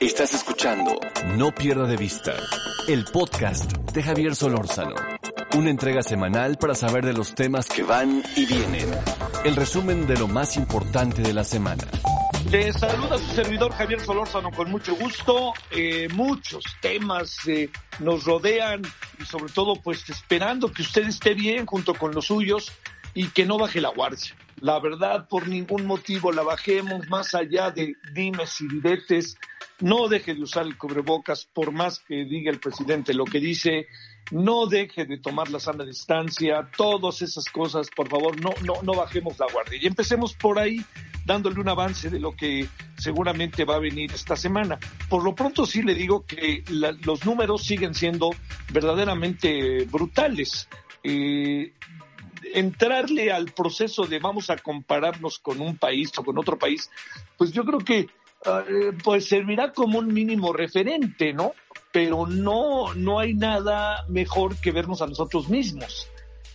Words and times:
Estás 0.00 0.34
escuchando 0.34 1.00
No 1.36 1.54
Pierda 1.54 1.86
de 1.86 1.96
Vista, 1.96 2.34
el 2.88 3.04
podcast 3.04 3.72
de 3.92 4.02
Javier 4.02 4.34
Solórzano. 4.34 4.94
Una 5.56 5.70
entrega 5.70 6.02
semanal 6.02 6.58
para 6.58 6.74
saber 6.74 7.04
de 7.04 7.12
los 7.12 7.34
temas 7.34 7.66
que 7.66 7.82
van 7.82 8.22
y 8.36 8.46
vienen. 8.46 8.88
El 9.44 9.56
resumen 9.56 10.06
de 10.06 10.18
lo 10.18 10.28
más 10.28 10.56
importante 10.56 11.22
de 11.22 11.32
la 11.32 11.44
semana. 11.44 11.84
Les 12.50 12.76
saluda 12.76 13.18
su 13.18 13.34
servidor 13.34 13.72
Javier 13.72 14.00
Solórzano 14.00 14.50
con 14.50 14.70
mucho 14.70 14.94
gusto. 14.96 15.54
Eh, 15.70 16.08
muchos 16.12 16.64
temas 16.80 17.36
eh, 17.48 17.70
nos 18.00 18.24
rodean 18.24 18.82
y 19.18 19.24
sobre 19.24 19.52
todo 19.52 19.76
pues 19.76 20.08
esperando 20.10 20.72
que 20.72 20.82
usted 20.82 21.08
esté 21.08 21.34
bien 21.34 21.66
junto 21.66 21.94
con 21.94 22.14
los 22.14 22.26
suyos 22.26 22.72
y 23.14 23.28
que 23.28 23.46
no 23.46 23.58
baje 23.58 23.80
la 23.80 23.90
guardia. 23.90 24.34
La 24.60 24.78
verdad, 24.78 25.26
por 25.28 25.48
ningún 25.48 25.86
motivo 25.86 26.32
la 26.32 26.42
bajemos 26.42 27.08
más 27.08 27.34
allá 27.34 27.70
de 27.70 27.96
dimes 28.12 28.60
y 28.60 28.68
diretes. 28.68 29.38
No 29.80 30.08
deje 30.08 30.34
de 30.34 30.42
usar 30.42 30.66
el 30.66 30.76
cubrebocas 30.76 31.46
por 31.46 31.72
más 31.72 31.98
que 32.00 32.24
diga 32.24 32.50
el 32.50 32.60
presidente 32.60 33.14
lo 33.14 33.24
que 33.24 33.40
dice. 33.40 33.86
No 34.30 34.66
deje 34.66 35.06
de 35.06 35.18
tomar 35.18 35.50
la 35.50 35.58
sana 35.58 35.84
distancia. 35.84 36.68
Todas 36.76 37.22
esas 37.22 37.46
cosas, 37.46 37.88
por 37.94 38.08
favor, 38.08 38.40
no, 38.40 38.50
no, 38.62 38.82
no 38.82 38.92
bajemos 38.92 39.38
la 39.38 39.46
guardia. 39.52 39.78
Y 39.80 39.86
empecemos 39.86 40.34
por 40.34 40.58
ahí 40.58 40.84
dándole 41.24 41.60
un 41.60 41.68
avance 41.68 42.10
de 42.10 42.20
lo 42.20 42.32
que 42.32 42.66
seguramente 42.98 43.64
va 43.64 43.76
a 43.76 43.80
venir 43.80 44.12
esta 44.12 44.36
semana. 44.36 44.78
Por 45.08 45.24
lo 45.24 45.34
pronto 45.34 45.66
sí 45.66 45.82
le 45.82 45.94
digo 45.94 46.26
que 46.26 46.64
los 46.68 47.24
números 47.24 47.64
siguen 47.64 47.94
siendo 47.94 48.30
verdaderamente 48.72 49.84
brutales. 49.84 50.68
Eh, 51.02 51.72
entrarle 52.54 53.30
al 53.30 53.46
proceso 53.52 54.04
de 54.04 54.18
vamos 54.18 54.50
a 54.50 54.56
compararnos 54.56 55.38
con 55.38 55.60
un 55.60 55.76
país 55.76 56.10
o 56.18 56.24
con 56.24 56.38
otro 56.38 56.58
país, 56.58 56.90
pues 57.36 57.52
yo 57.52 57.64
creo 57.64 57.78
que 57.78 58.08
eh, 58.44 58.92
pues 59.04 59.28
servirá 59.28 59.72
como 59.72 59.98
un 59.98 60.12
mínimo 60.12 60.52
referente, 60.52 61.32
¿no? 61.32 61.52
Pero 61.92 62.26
no, 62.26 62.94
no 62.94 63.18
hay 63.18 63.34
nada 63.34 64.04
mejor 64.08 64.56
que 64.56 64.70
vernos 64.70 65.02
a 65.02 65.06
nosotros 65.06 65.48
mismos 65.48 66.08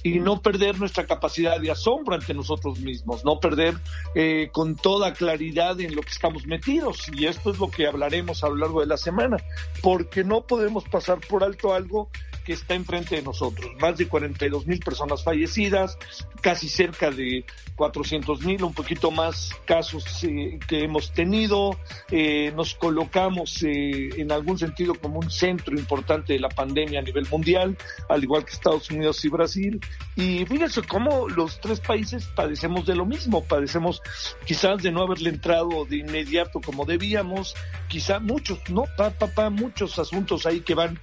y 0.05 0.19
no 0.19 0.39
perder 0.39 0.77
nuestra 0.77 1.07
capacidad 1.07 1.59
de 1.59 1.71
asombro 1.71 2.13
ante 2.13 2.35
nosotros 2.35 2.79
mismos, 2.79 3.25
no 3.25 3.39
perder 3.39 3.73
eh, 4.13 4.49
con 4.51 4.75
toda 4.75 5.13
claridad 5.13 5.79
en 5.79 5.95
lo 5.95 6.03
que 6.03 6.11
estamos 6.11 6.45
metidos. 6.45 7.09
Y 7.11 7.25
esto 7.25 7.49
es 7.49 7.57
lo 7.57 7.71
que 7.71 7.87
hablaremos 7.87 8.43
a 8.43 8.49
lo 8.49 8.55
largo 8.55 8.81
de 8.81 8.85
la 8.85 8.97
semana, 8.97 9.37
porque 9.81 10.23
no 10.23 10.45
podemos 10.45 10.83
pasar 10.83 11.19
por 11.27 11.43
alto 11.43 11.73
algo 11.73 12.11
que 12.45 12.53
está 12.53 12.75
enfrente 12.75 13.15
de 13.15 13.21
nosotros. 13.23 13.71
Más 13.79 13.97
de 13.97 14.07
42 14.07 14.67
mil 14.67 14.79
personas 14.79 15.23
fallecidas, 15.23 15.97
casi 16.41 16.69
cerca 16.69 17.09
de 17.09 17.43
400 17.75 18.41
mil, 18.41 18.63
un 18.63 18.73
poquito 18.73 19.11
más 19.11 19.51
casos 19.65 20.23
eh, 20.23 20.59
que 20.67 20.83
hemos 20.83 21.11
tenido. 21.11 21.77
Eh, 22.11 22.53
nos 22.55 22.75
colocamos 22.75 23.63
eh, 23.63 24.09
en 24.17 24.31
algún 24.31 24.57
sentido 24.57 24.93
como 24.95 25.19
un 25.19 25.29
centro 25.29 25.77
importante 25.77 26.33
de 26.33 26.39
la 26.39 26.49
pandemia 26.49 26.99
a 26.99 27.03
nivel 27.03 27.27
mundial, 27.29 27.77
al 28.07 28.23
igual 28.23 28.45
que 28.45 28.51
Estados 28.51 28.89
Unidos 28.91 29.25
y 29.25 29.29
Brasil. 29.29 29.81
Y 30.15 30.45
fíjense 30.45 30.83
cómo 30.83 31.27
los 31.27 31.59
tres 31.59 31.79
países 31.79 32.25
padecemos 32.27 32.85
de 32.85 32.95
lo 32.95 33.05
mismo, 33.05 33.43
padecemos 33.43 34.01
quizás 34.45 34.81
de 34.83 34.91
no 34.91 35.01
haberle 35.01 35.31
entrado 35.31 35.85
de 35.85 35.97
inmediato 35.97 36.61
como 36.61 36.85
debíamos, 36.85 37.55
quizá 37.87 38.19
muchos, 38.19 38.59
no, 38.69 38.83
papá, 38.95 39.49
muchos 39.49 39.97
asuntos 39.99 40.45
ahí 40.45 40.61
que 40.61 40.75
van 40.75 40.99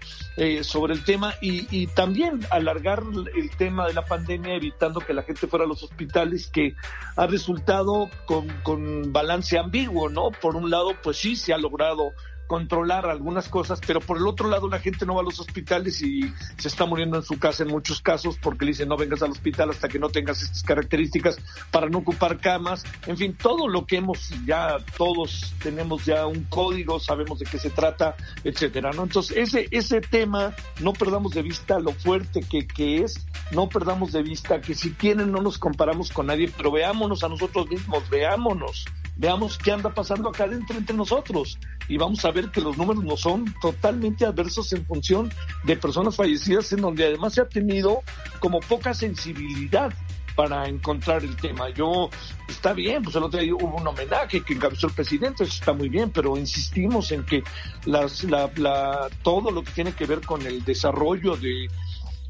sobre 0.62 0.94
el 0.94 1.04
tema 1.04 1.31
y, 1.40 1.86
también 1.88 2.40
alargar 2.50 3.02
el 3.34 3.50
tema 3.56 3.86
de 3.86 3.94
la 3.94 4.04
pandemia 4.04 4.54
evitando 4.54 5.00
que 5.00 5.14
la 5.14 5.22
gente 5.22 5.46
fuera 5.46 5.64
a 5.64 5.68
los 5.68 5.82
hospitales 5.82 6.48
que 6.48 6.74
ha 7.16 7.26
resultado 7.26 8.08
con, 8.26 8.48
con 8.62 9.12
balance 9.12 9.58
ambiguo, 9.58 10.08
¿no? 10.08 10.30
Por 10.30 10.56
un 10.56 10.70
lado, 10.70 10.92
pues 11.02 11.16
sí, 11.16 11.36
se 11.36 11.52
ha 11.52 11.58
logrado 11.58 12.12
controlar 12.52 13.06
algunas 13.06 13.48
cosas, 13.48 13.80
pero 13.86 13.98
por 14.00 14.18
el 14.18 14.26
otro 14.26 14.46
lado 14.46 14.68
la 14.68 14.78
gente 14.78 15.06
no 15.06 15.14
va 15.14 15.22
a 15.22 15.24
los 15.24 15.40
hospitales 15.40 16.02
y 16.02 16.30
se 16.58 16.68
está 16.68 16.84
muriendo 16.84 17.16
en 17.16 17.22
su 17.22 17.38
casa 17.38 17.62
en 17.62 17.70
muchos 17.70 18.02
casos 18.02 18.36
porque 18.36 18.66
le 18.66 18.72
dicen 18.72 18.90
no 18.90 18.98
vengas 18.98 19.22
al 19.22 19.30
hospital 19.30 19.70
hasta 19.70 19.88
que 19.88 19.98
no 19.98 20.10
tengas 20.10 20.42
estas 20.42 20.62
características 20.62 21.38
para 21.70 21.88
no 21.88 22.00
ocupar 22.00 22.40
camas, 22.40 22.84
en 23.06 23.16
fin, 23.16 23.34
todo 23.34 23.68
lo 23.68 23.86
que 23.86 23.96
hemos 23.96 24.28
ya 24.44 24.76
todos 24.98 25.54
tenemos 25.62 26.04
ya 26.04 26.26
un 26.26 26.44
código, 26.44 27.00
sabemos 27.00 27.38
de 27.38 27.46
qué 27.46 27.58
se 27.58 27.70
trata, 27.70 28.16
etcétera, 28.44 28.90
¿no? 28.92 29.04
Entonces, 29.04 29.34
ese 29.34 29.68
ese 29.70 30.02
tema 30.02 30.54
no 30.80 30.92
perdamos 30.92 31.32
de 31.32 31.40
vista 31.40 31.78
lo 31.78 31.92
fuerte 31.92 32.40
que, 32.42 32.66
que 32.66 32.98
es, 32.98 33.26
no 33.52 33.70
perdamos 33.70 34.12
de 34.12 34.22
vista 34.22 34.60
que 34.60 34.74
si 34.74 34.92
quieren 34.92 35.32
no 35.32 35.40
nos 35.40 35.56
comparamos 35.56 36.10
con 36.12 36.26
nadie, 36.26 36.52
pero 36.54 36.70
veámonos 36.70 37.24
a 37.24 37.30
nosotros 37.30 37.66
mismos, 37.70 38.06
veámonos 38.10 38.84
veamos 39.22 39.56
qué 39.56 39.70
anda 39.70 39.88
pasando 39.94 40.28
acá 40.28 40.44
adentro 40.44 40.76
entre 40.76 40.96
nosotros 40.96 41.56
y 41.88 41.96
vamos 41.96 42.24
a 42.24 42.32
ver 42.32 42.50
que 42.50 42.60
los 42.60 42.76
números 42.76 43.04
no 43.04 43.16
son 43.16 43.54
totalmente 43.62 44.26
adversos 44.26 44.72
en 44.72 44.84
función 44.84 45.32
de 45.62 45.76
personas 45.76 46.16
fallecidas 46.16 46.72
en 46.72 46.80
donde 46.80 47.06
además 47.06 47.34
se 47.34 47.40
ha 47.40 47.48
tenido 47.48 48.02
como 48.40 48.58
poca 48.58 48.92
sensibilidad 48.92 49.92
para 50.34 50.66
encontrar 50.66 51.22
el 51.22 51.36
tema. 51.36 51.70
Yo, 51.70 52.10
está 52.48 52.72
bien, 52.72 53.02
pues 53.02 53.14
el 53.14 53.22
otro 53.22 53.38
día 53.38 53.54
hubo 53.54 53.76
un 53.76 53.86
homenaje 53.86 54.42
que 54.42 54.54
encabezó 54.54 54.88
el 54.88 54.94
presidente, 54.94 55.44
eso 55.44 55.52
está 55.52 55.72
muy 55.72 55.88
bien, 55.88 56.10
pero 56.10 56.36
insistimos 56.36 57.12
en 57.12 57.24
que 57.24 57.44
las, 57.84 58.24
la, 58.24 58.50
la, 58.56 59.08
todo 59.22 59.52
lo 59.52 59.62
que 59.62 59.70
tiene 59.70 59.92
que 59.92 60.06
ver 60.06 60.20
con 60.22 60.44
el 60.44 60.64
desarrollo 60.64 61.36
de 61.36 61.68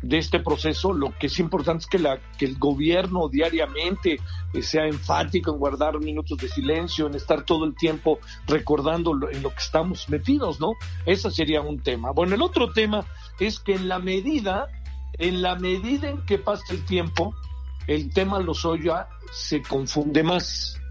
de 0.02 0.18
este 0.18 0.40
proceso, 0.40 0.92
lo 0.92 1.16
que 1.18 1.28
es 1.28 1.38
importante 1.38 1.82
es 1.82 1.86
que, 1.86 1.98
la, 1.98 2.18
que 2.36 2.44
el 2.44 2.58
gobierno 2.58 3.28
diariamente 3.28 4.18
eh, 4.52 4.62
sea 4.62 4.86
enfático 4.86 5.52
en 5.52 5.58
guardar 5.58 5.98
minutos 6.00 6.38
de 6.38 6.48
silencio, 6.48 7.06
en 7.06 7.14
estar 7.14 7.44
todo 7.44 7.64
el 7.64 7.74
tiempo 7.74 8.18
recordando 8.46 9.12
en 9.30 9.42
lo 9.42 9.50
que 9.50 9.60
estamos 9.60 10.08
metidos, 10.08 10.60
¿no? 10.60 10.72
Ese 11.06 11.30
sería 11.30 11.60
un 11.60 11.80
tema. 11.80 12.10
Bueno, 12.10 12.34
el 12.34 12.42
otro 12.42 12.72
tema 12.72 13.06
es 13.38 13.60
que 13.60 13.74
en 13.74 13.88
la 13.88 13.98
medida, 13.98 14.66
en 15.18 15.40
la 15.40 15.54
medida 15.54 16.08
en 16.08 16.24
que 16.26 16.38
pasa 16.38 16.64
el 16.70 16.84
tiempo, 16.84 17.34
el 17.86 18.12
tema 18.12 18.40
Lozoya 18.40 19.08
se 19.30 19.62
confunde 19.62 20.22
más. 20.22 20.81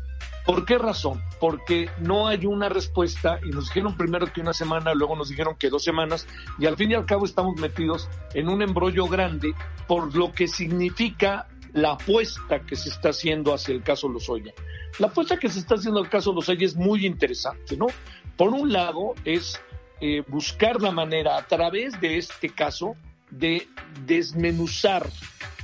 ¿Por 0.46 0.66
qué 0.66 0.78
razón? 0.78 1.22
Porque 1.40 1.90
no 2.00 2.28
hay 2.28 2.46
una 2.46 2.68
respuesta 2.70 3.40
y 3.44 3.50
nos 3.50 3.68
dijeron 3.68 3.96
primero 3.96 4.32
que 4.32 4.42
una 4.42 4.54
semana, 4.54 4.94
luego 4.94 5.16
nos 5.16 5.30
dijeron 5.30 5.56
que 5.56 5.70
dos 5.70 5.84
semanas 5.84 6.28
y 6.58 6.66
al 6.66 6.78
fin 6.78 6.92
y 6.92 6.96
al 6.96 7.06
cabo 7.06 7.26
estamos 7.26 7.60
metidos 7.60 8.10
en 8.34 8.50
un 8.50 8.62
embrollo 8.62 9.08
grande 9.08 9.54
por 9.88 10.16
lo 10.16 10.32
que 10.32 10.48
significa 10.48 11.48
la 11.74 11.92
apuesta 11.92 12.62
que 12.62 12.76
se 12.76 12.90
está 12.90 13.10
haciendo 13.10 13.54
hacia 13.54 13.74
el 13.74 13.84
caso 13.84 14.10
Lozoya. 14.10 14.54
La 15.00 15.08
apuesta 15.08 15.38
que 15.38 15.50
se 15.50 15.60
está 15.60 15.76
haciendo 15.76 16.00
al 16.00 16.10
caso 16.10 16.34
Lozoya 16.34 16.66
es 16.66 16.76
muy 16.76 17.06
interesante, 17.06 17.78
¿no? 17.78 17.88
Por 18.36 18.50
un 18.50 18.74
lado 18.74 19.14
es 19.24 19.62
eh, 20.02 20.24
buscar 20.28 20.82
la 20.82 20.92
manera 20.92 21.38
a 21.38 21.48
través 21.48 22.00
de 22.02 22.18
este 22.18 22.50
caso 22.50 22.96
de 23.30 23.68
desmenuzar 24.06 25.08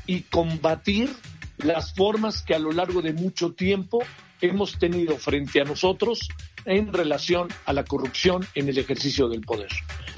y 0.06 0.22
combatir 0.22 1.09
las 1.57 1.94
formas 1.94 2.44
que 2.44 2.53
a 2.53 2.59
lo 2.59 2.72
largo 2.72 3.01
de 3.01 3.13
mucho 3.13 3.53
tiempo 3.53 4.00
hemos 4.41 4.77
tenido 4.77 5.17
frente 5.17 5.61
a 5.61 5.63
nosotros 5.63 6.27
en 6.65 6.91
relación 6.91 7.47
a 7.65 7.73
la 7.73 7.83
corrupción 7.83 8.45
en 8.55 8.69
el 8.69 8.77
ejercicio 8.77 9.27
del 9.29 9.41
poder. 9.41 9.69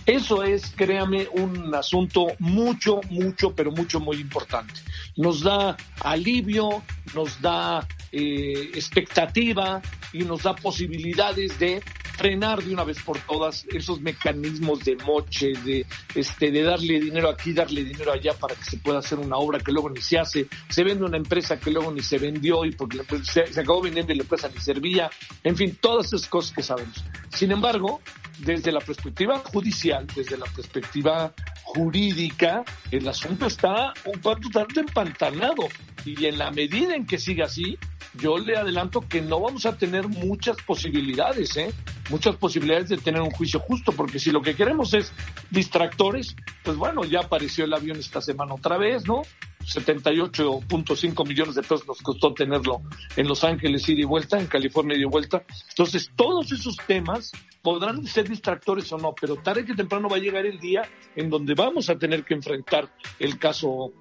Eso 0.05 0.43
es, 0.43 0.73
créame, 0.75 1.27
un 1.33 1.75
asunto 1.75 2.27
mucho, 2.39 3.01
mucho, 3.11 3.53
pero 3.53 3.71
mucho, 3.71 3.99
muy 3.99 4.17
importante. 4.17 4.73
Nos 5.15 5.41
da 5.41 5.77
alivio, 6.01 6.83
nos 7.13 7.39
da 7.41 7.87
eh, 8.11 8.71
expectativa 8.73 9.81
y 10.11 10.23
nos 10.23 10.43
da 10.43 10.55
posibilidades 10.55 11.59
de 11.59 11.83
frenar 12.19 12.61
de 12.61 12.73
una 12.73 12.83
vez 12.83 13.01
por 13.01 13.17
todas 13.19 13.65
esos 13.71 14.01
mecanismos 14.01 14.83
de 14.83 14.97
moche, 14.97 15.53
de, 15.63 15.85
este, 16.13 16.51
de 16.51 16.63
darle 16.63 16.99
dinero 16.99 17.29
aquí, 17.29 17.53
darle 17.53 17.85
dinero 17.85 18.11
allá 18.11 18.33
para 18.33 18.55
que 18.55 18.65
se 18.65 18.77
pueda 18.77 18.99
hacer 18.99 19.19
una 19.19 19.37
obra 19.37 19.59
que 19.59 19.71
luego 19.71 19.89
ni 19.89 20.01
se 20.01 20.19
hace, 20.19 20.47
se 20.67 20.83
vende 20.83 21.05
una 21.05 21.15
empresa 21.15 21.57
que 21.57 21.71
luego 21.71 21.93
ni 21.93 22.01
se 22.01 22.17
vendió 22.17 22.65
y 22.65 22.73
porque 22.73 22.99
se, 23.23 23.47
se 23.47 23.61
acabó 23.61 23.81
vendiendo 23.81 24.11
y 24.11 24.17
la 24.17 24.23
empresa 24.23 24.49
ni 24.53 24.59
servía, 24.59 25.09
en 25.45 25.55
fin, 25.55 25.77
todas 25.79 26.07
esas 26.07 26.27
cosas 26.27 26.51
que 26.53 26.61
sabemos. 26.61 27.01
Sin 27.33 27.53
embargo, 27.53 28.01
desde 28.39 28.73
la 28.73 28.81
perspectiva 28.81 29.39
judicial, 29.39 30.05
desde 30.13 30.37
la 30.37 30.45
perspectiva 30.47 31.33
jurídica, 31.63 32.65
el 32.91 33.07
asunto 33.07 33.45
está 33.45 33.93
un 34.05 34.19
tanto 34.51 34.79
empantanado. 34.81 35.69
Y 36.05 36.25
en 36.25 36.37
la 36.37 36.51
medida 36.51 36.95
en 36.95 37.05
que 37.05 37.17
siga 37.17 37.45
así, 37.45 37.77
yo 38.15 38.37
le 38.37 38.57
adelanto 38.57 39.01
que 39.01 39.21
no 39.21 39.39
vamos 39.39 39.65
a 39.65 39.77
tener 39.77 40.07
muchas 40.07 40.57
posibilidades, 40.65 41.55
¿eh? 41.57 41.73
muchas 42.09 42.35
posibilidades 42.35 42.89
de 42.89 42.97
tener 42.97 43.21
un 43.21 43.31
juicio 43.31 43.59
justo, 43.59 43.91
porque 43.91 44.19
si 44.19 44.31
lo 44.31 44.41
que 44.41 44.55
queremos 44.55 44.93
es 44.93 45.11
distractores, 45.51 46.35
pues 46.63 46.77
bueno, 46.77 47.03
ya 47.03 47.19
apareció 47.19 47.65
el 47.65 47.73
avión 47.73 47.97
esta 47.97 48.21
semana 48.21 48.55
otra 48.55 48.77
vez, 48.77 49.05
¿no? 49.07 49.21
78.5 49.65 51.27
millones 51.27 51.55
de 51.55 51.61
pesos 51.61 51.87
nos 51.87 52.01
costó 52.01 52.33
tenerlo 52.33 52.81
en 53.15 53.27
Los 53.27 53.43
Ángeles 53.43 53.87
ida 53.87 54.01
y 54.01 54.05
vuelta, 54.05 54.39
en 54.39 54.47
California 54.47 54.97
ida 54.97 55.05
y 55.05 55.09
vuelta. 55.09 55.43
Entonces, 55.69 56.09
todos 56.15 56.51
esos 56.51 56.77
temas 56.87 57.31
podrán 57.61 58.05
ser 58.05 58.29
distractores 58.29 58.91
o 58.93 58.97
no, 58.97 59.13
pero 59.19 59.35
tarde 59.37 59.65
que 59.65 59.75
temprano 59.75 60.09
va 60.09 60.17
a 60.17 60.19
llegar 60.19 60.45
el 60.45 60.59
día 60.59 60.83
en 61.15 61.29
donde 61.29 61.53
vamos 61.53 61.89
a 61.89 61.97
tener 61.97 62.23
que 62.23 62.33
enfrentar 62.33 62.89
el 63.19 63.37
caso 63.37 63.93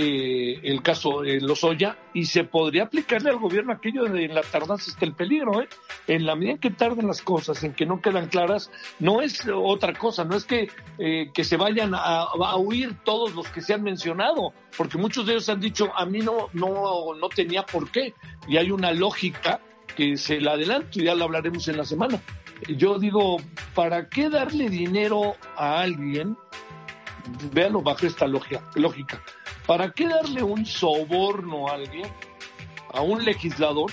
eh, 0.00 0.60
el 0.62 0.80
caso 0.80 1.22
de 1.22 1.40
Lozoya 1.40 1.98
y 2.14 2.26
se 2.26 2.44
podría 2.44 2.84
aplicarle 2.84 3.30
al 3.30 3.38
gobierno 3.38 3.72
aquello 3.72 4.04
de 4.04 4.26
en 4.26 4.32
la 4.32 4.42
tardanza 4.42 4.92
está 4.92 5.04
el 5.04 5.16
peligro, 5.16 5.60
¿eh? 5.60 5.68
En 6.06 6.24
la 6.24 6.36
medida 6.36 6.52
en 6.52 6.58
que 6.58 6.70
tarden 6.70 7.08
las 7.08 7.20
cosas, 7.20 7.64
en 7.64 7.74
que 7.74 7.84
no 7.84 8.00
quedan 8.00 8.28
claras, 8.28 8.70
no 9.00 9.22
es 9.22 9.42
otra 9.52 9.94
cosa, 9.94 10.22
no 10.22 10.36
es 10.36 10.44
que, 10.44 10.68
eh, 10.98 11.30
que 11.34 11.42
se 11.42 11.56
vayan 11.56 11.96
a, 11.96 12.22
a, 12.22 12.56
huir 12.58 12.96
todos 13.04 13.34
los 13.34 13.48
que 13.48 13.60
se 13.60 13.74
han 13.74 13.82
mencionado, 13.82 14.52
porque 14.76 14.98
muchos 14.98 15.26
de 15.26 15.32
ellos 15.32 15.48
han 15.48 15.58
dicho, 15.58 15.90
a 15.96 16.06
mí 16.06 16.20
no, 16.20 16.48
no, 16.52 17.14
no 17.14 17.28
tenía 17.28 17.66
por 17.66 17.90
qué, 17.90 18.14
y 18.46 18.56
hay 18.56 18.70
una 18.70 18.92
lógica 18.92 19.60
que 19.96 20.16
se 20.16 20.40
la 20.40 20.52
adelanto 20.52 21.00
y 21.00 21.06
ya 21.06 21.16
la 21.16 21.24
hablaremos 21.24 21.66
en 21.66 21.76
la 21.76 21.84
semana. 21.84 22.22
Yo 22.66 22.98
digo, 22.98 23.36
¿para 23.74 24.08
qué 24.08 24.28
darle 24.28 24.68
dinero 24.68 25.36
a 25.56 25.80
alguien? 25.80 26.36
Véanlo 27.52 27.82
bajo 27.82 28.06
esta 28.06 28.26
lógica 28.26 28.62
¿Para 29.66 29.90
qué 29.90 30.08
darle 30.08 30.42
un 30.42 30.64
soborno 30.64 31.68
a 31.68 31.74
alguien, 31.74 32.10
a 32.92 33.02
un 33.02 33.22
legislador, 33.22 33.92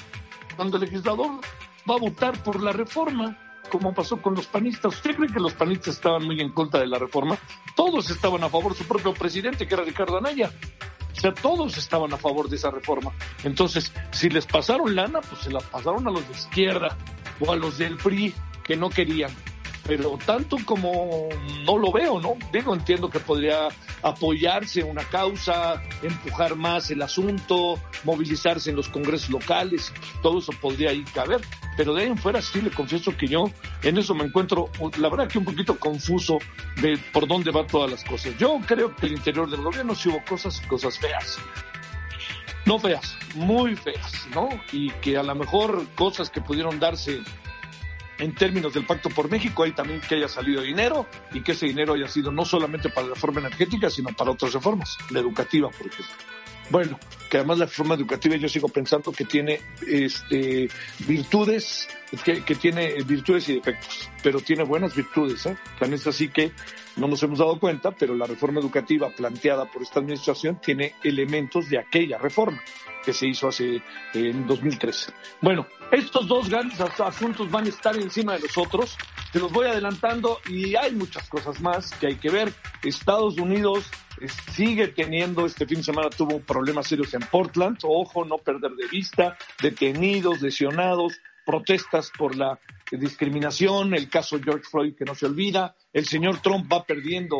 cuando 0.55 0.77
el 0.77 0.83
legislador 0.83 1.41
va 1.89 1.95
a 1.95 1.99
votar 1.99 2.41
por 2.43 2.63
la 2.63 2.71
reforma, 2.71 3.37
como 3.69 3.93
pasó 3.93 4.21
con 4.21 4.35
los 4.35 4.47
panistas? 4.47 4.95
¿Usted 4.95 5.15
cree 5.15 5.29
que 5.29 5.39
los 5.39 5.53
panistas 5.53 5.95
estaban 5.95 6.25
muy 6.25 6.39
en 6.39 6.53
contra 6.53 6.79
de 6.79 6.87
la 6.87 6.97
reforma? 6.97 7.37
Todos 7.75 8.09
estaban 8.09 8.41
a 8.45 8.49
favor, 8.49 8.73
su 8.73 8.85
propio 8.85 9.13
presidente, 9.13 9.67
que 9.67 9.73
era 9.73 9.83
Ricardo 9.83 10.17
Anaya. 10.17 10.49
O 11.11 11.19
sea, 11.19 11.33
todos 11.33 11.77
estaban 11.77 12.13
a 12.13 12.17
favor 12.17 12.47
de 12.47 12.55
esa 12.55 12.71
reforma. 12.71 13.11
Entonces, 13.43 13.91
si 14.11 14.29
les 14.29 14.45
pasaron 14.45 14.95
lana, 14.95 15.19
pues 15.21 15.41
se 15.41 15.51
la 15.51 15.59
pasaron 15.59 16.07
a 16.07 16.11
los 16.11 16.25
de 16.27 16.33
izquierda 16.33 16.97
o 17.41 17.51
a 17.51 17.55
los 17.57 17.77
del 17.77 17.97
PRI 17.97 18.33
que 18.65 18.75
no 18.75 18.89
querían 18.89 19.31
pero 19.87 20.17
tanto 20.25 20.57
como 20.65 21.29
no 21.65 21.77
lo 21.77 21.91
veo, 21.91 22.19
¿no? 22.19 22.35
Digo, 22.51 22.73
entiendo 22.73 23.09
que 23.09 23.19
podría 23.19 23.67
apoyarse 24.01 24.83
una 24.83 25.03
causa, 25.03 25.81
empujar 26.01 26.55
más 26.55 26.89
el 26.91 27.01
asunto, 27.01 27.79
movilizarse 28.03 28.71
en 28.71 28.75
los 28.75 28.89
congresos 28.89 29.29
locales, 29.29 29.93
todo 30.21 30.39
eso 30.39 30.51
podría 30.59 30.89
ahí 30.89 31.03
caber, 31.13 31.41
pero 31.77 31.93
de 31.93 32.03
ahí 32.03 32.07
en 32.07 32.17
fuera 32.17 32.41
sí 32.41 32.61
le 32.61 32.71
confieso 32.71 33.15
que 33.15 33.27
yo 33.27 33.45
en 33.83 33.97
eso 33.97 34.15
me 34.15 34.25
encuentro, 34.25 34.69
la 34.97 35.09
verdad 35.09 35.27
que 35.27 35.37
un 35.37 35.45
poquito 35.45 35.77
confuso 35.77 36.39
de 36.81 36.97
por 37.13 37.27
dónde 37.27 37.51
van 37.51 37.67
todas 37.67 37.91
las 37.91 38.03
cosas. 38.03 38.35
Yo 38.37 38.59
creo 38.65 38.95
que 38.95 39.05
el 39.05 39.13
interior 39.13 39.49
del 39.49 39.61
gobierno 39.61 39.93
sí 39.93 40.09
hubo 40.09 40.23
cosas 40.27 40.61
y 40.63 40.67
cosas 40.67 40.97
feas. 40.97 41.37
No 42.65 42.79
feas, 42.79 43.15
muy 43.35 43.75
feas, 43.75 44.27
¿no? 44.33 44.49
Y 44.71 44.89
que 44.93 45.17
a 45.17 45.23
lo 45.23 45.35
mejor 45.35 45.85
cosas 45.93 46.31
que 46.31 46.41
pudieron 46.41 46.79
darse 46.79 47.21
en 48.17 48.33
términos 48.33 48.73
del 48.73 48.85
Pacto 48.85 49.09
por 49.09 49.29
México, 49.29 49.63
hay 49.63 49.71
también 49.71 50.01
que 50.01 50.15
haya 50.15 50.27
salido 50.27 50.61
dinero 50.61 51.07
y 51.33 51.41
que 51.41 51.51
ese 51.51 51.65
dinero 51.65 51.93
haya 51.93 52.07
sido 52.07 52.31
no 52.31 52.45
solamente 52.45 52.89
para 52.89 53.07
la 53.07 53.13
reforma 53.13 53.39
energética, 53.41 53.89
sino 53.89 54.09
para 54.09 54.31
otras 54.31 54.53
reformas, 54.53 54.97
la 55.09 55.19
educativa, 55.19 55.69
por 55.69 55.87
ejemplo. 55.87 56.15
Bueno, 56.69 56.99
que 57.29 57.37
además 57.37 57.59
la 57.59 57.65
reforma 57.65 57.95
educativa 57.95 58.35
yo 58.35 58.49
sigo 58.49 58.67
pensando 58.69 59.11
que 59.11 59.25
tiene 59.25 59.61
este, 59.87 60.69
virtudes, 61.07 61.87
que, 62.23 62.55
tiene 62.55 62.95
virtudes 63.03 63.49
y 63.49 63.55
defectos, 63.55 64.09
pero 64.23 64.39
tiene 64.39 64.63
buenas 64.63 64.95
virtudes. 64.95 65.45
¿eh? 65.45 65.57
También 65.79 65.99
es 65.99 66.07
así 66.07 66.29
que 66.29 66.51
no 66.97 67.07
nos 67.07 67.21
hemos 67.23 67.39
dado 67.39 67.59
cuenta, 67.59 67.91
pero 67.91 68.15
la 68.15 68.25
reforma 68.25 68.59
educativa 68.59 69.09
planteada 69.09 69.65
por 69.65 69.81
esta 69.81 69.99
administración 69.99 70.59
tiene 70.61 70.95
elementos 71.03 71.69
de 71.69 71.79
aquella 71.79 72.17
reforma 72.17 72.61
que 73.03 73.13
se 73.13 73.27
hizo 73.27 73.47
hace 73.47 73.81
en 74.13 74.47
2013. 74.47 75.13
Bueno, 75.41 75.67
estos 75.91 76.27
dos 76.27 76.49
grandes 76.49 76.79
asuntos 76.81 77.49
van 77.51 77.65
a 77.65 77.69
estar 77.69 77.95
encima 77.95 78.33
de 78.33 78.39
los 78.39 78.57
otros. 78.57 78.97
Se 79.35 79.41
los 79.41 79.51
voy 79.51 79.67
adelantando 79.67 80.39
y 80.47 80.77
hay 80.77 80.93
muchas 80.93 81.27
cosas 81.27 81.59
más 81.59 81.91
que 81.95 82.07
hay 82.07 82.15
que 82.15 82.29
ver. 82.29 82.53
Estados 82.81 83.37
Unidos 83.37 83.83
sigue 84.53 84.87
teniendo, 84.87 85.45
este 85.45 85.67
fin 85.67 85.79
de 85.79 85.83
semana 85.83 86.09
tuvo 86.09 86.39
problemas 86.39 86.87
serios 86.87 87.13
en 87.15 87.19
Portland. 87.19 87.79
Ojo, 87.83 88.23
no 88.23 88.37
perder 88.37 88.71
de 88.71 88.87
vista, 88.87 89.37
detenidos, 89.61 90.41
lesionados, 90.41 91.19
protestas 91.45 92.13
por 92.17 92.37
la 92.37 92.57
discriminación, 92.89 93.93
el 93.93 94.07
caso 94.07 94.39
George 94.41 94.69
Floyd 94.71 94.95
que 94.95 95.03
no 95.03 95.15
se 95.15 95.25
olvida. 95.25 95.75
El 95.91 96.05
señor 96.05 96.41
Trump 96.41 96.71
va 96.71 96.85
perdiendo 96.85 97.35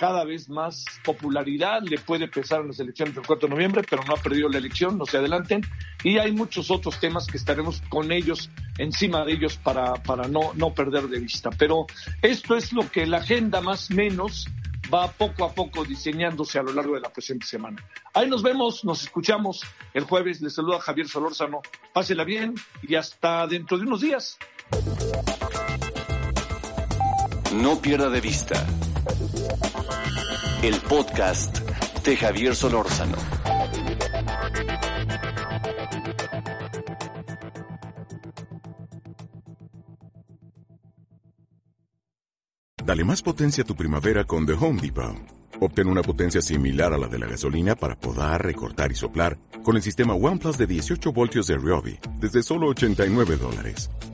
cada 0.00 0.24
vez 0.24 0.48
más 0.48 0.86
popularidad, 1.04 1.82
le 1.82 1.98
puede 1.98 2.26
pesar 2.26 2.62
en 2.62 2.68
las 2.68 2.80
elecciones 2.80 3.14
del 3.14 3.26
4 3.26 3.46
de 3.46 3.54
noviembre, 3.54 3.82
pero 3.88 4.02
no 4.04 4.14
ha 4.14 4.16
perdido 4.16 4.48
la 4.48 4.56
elección, 4.56 4.96
no 4.96 5.04
se 5.04 5.18
adelanten. 5.18 5.60
Y 6.02 6.16
hay 6.16 6.32
muchos 6.32 6.70
otros 6.70 6.98
temas 6.98 7.26
que 7.26 7.36
estaremos 7.36 7.82
con 7.90 8.10
ellos, 8.10 8.48
encima 8.78 9.26
de 9.26 9.34
ellos, 9.34 9.58
para, 9.58 9.92
para 9.96 10.26
no, 10.26 10.54
no 10.54 10.72
perder 10.72 11.06
de 11.08 11.20
vista. 11.20 11.50
Pero 11.50 11.84
esto 12.22 12.56
es 12.56 12.72
lo 12.72 12.90
que 12.90 13.04
la 13.04 13.18
agenda 13.18 13.60
más 13.60 13.90
menos 13.90 14.48
va 14.92 15.12
poco 15.12 15.44
a 15.44 15.52
poco 15.52 15.84
diseñándose 15.84 16.58
a 16.58 16.62
lo 16.62 16.72
largo 16.72 16.94
de 16.94 17.02
la 17.02 17.10
presente 17.10 17.44
semana. 17.44 17.86
Ahí 18.14 18.26
nos 18.26 18.42
vemos, 18.42 18.86
nos 18.86 19.02
escuchamos 19.02 19.60
el 19.92 20.04
jueves. 20.04 20.40
Les 20.40 20.54
saluda 20.54 20.80
Javier 20.80 21.08
Solórzano. 21.08 21.60
Pásela 21.92 22.24
bien 22.24 22.54
y 22.80 22.94
hasta 22.94 23.46
dentro 23.46 23.76
de 23.76 23.84
unos 23.84 24.00
días. 24.00 24.38
No 27.52 27.82
pierda 27.82 28.08
de 28.08 28.22
vista 28.22 28.66
el 30.62 30.76
podcast 30.82 31.58
de 32.04 32.16
Javier 32.16 32.54
Solórzano. 32.54 33.16
Dale 42.84 43.04
más 43.04 43.22
potencia 43.22 43.62
a 43.62 43.66
tu 43.66 43.74
primavera 43.74 44.24
con 44.24 44.46
The 44.46 44.52
Home 44.52 44.82
Depot. 44.82 45.16
Obtén 45.60 45.88
una 45.88 46.02
potencia 46.02 46.42
similar 46.42 46.92
a 46.92 46.98
la 46.98 47.06
de 47.06 47.18
la 47.18 47.26
gasolina 47.26 47.74
para 47.76 47.94
podar, 47.98 48.44
recortar 48.44 48.90
y 48.90 48.94
soplar 48.94 49.38
con 49.62 49.76
el 49.76 49.82
sistema 49.82 50.14
OnePlus 50.14 50.58
de 50.58 50.66
18 50.66 51.12
voltios 51.12 51.46
de 51.46 51.56
Ryobi 51.56 51.98
desde 52.18 52.42
solo 52.42 52.68
89 52.68 53.36
dólares. 53.36 53.90